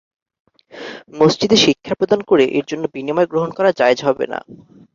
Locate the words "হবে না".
4.07-4.39